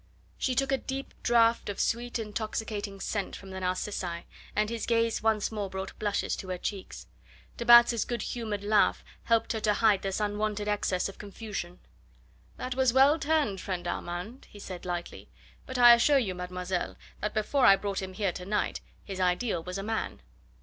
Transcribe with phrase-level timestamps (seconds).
[0.39, 5.21] She took a deep draught of sweet, intoxicating scent from the narcissi, and his gaze
[5.21, 7.05] once more brought blushes to her cheeks.
[7.57, 11.77] De Batz' good humoured laugh helped her to hide this unwonted access of confusion.
[12.57, 15.29] "That was well turned, friend Armand," he said lightly;
[15.67, 19.61] "but I assure you, mademoiselle, that before I brought him here to night his ideal
[19.61, 20.23] was a man."